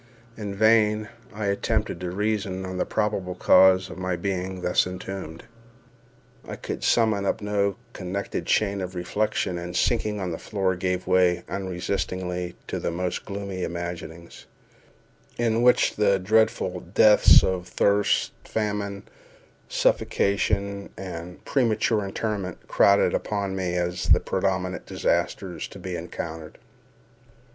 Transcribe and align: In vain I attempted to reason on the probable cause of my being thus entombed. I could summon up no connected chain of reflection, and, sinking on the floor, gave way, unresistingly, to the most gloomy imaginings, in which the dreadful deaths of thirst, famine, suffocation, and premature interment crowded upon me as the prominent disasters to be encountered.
In 0.35 0.55
vain 0.55 1.09
I 1.31 1.45
attempted 1.45 1.99
to 1.99 2.09
reason 2.09 2.65
on 2.65 2.77
the 2.79 2.87
probable 2.87 3.35
cause 3.35 3.87
of 3.87 3.99
my 3.99 4.15
being 4.15 4.61
thus 4.61 4.87
entombed. 4.87 5.43
I 6.47 6.55
could 6.55 6.83
summon 6.83 7.23
up 7.23 7.39
no 7.39 7.75
connected 7.93 8.47
chain 8.47 8.81
of 8.81 8.95
reflection, 8.95 9.59
and, 9.59 9.75
sinking 9.75 10.19
on 10.19 10.31
the 10.31 10.39
floor, 10.39 10.75
gave 10.75 11.05
way, 11.05 11.43
unresistingly, 11.47 12.55
to 12.65 12.79
the 12.79 12.89
most 12.89 13.25
gloomy 13.25 13.61
imaginings, 13.63 14.47
in 15.37 15.61
which 15.61 15.95
the 15.97 16.17
dreadful 16.17 16.79
deaths 16.79 17.43
of 17.43 17.67
thirst, 17.67 18.31
famine, 18.43 19.03
suffocation, 19.69 20.89
and 20.97 21.45
premature 21.45 22.03
interment 22.03 22.67
crowded 22.67 23.13
upon 23.13 23.55
me 23.55 23.75
as 23.75 24.09
the 24.09 24.19
prominent 24.19 24.87
disasters 24.87 25.67
to 25.67 25.77
be 25.77 25.95
encountered. 25.95 26.57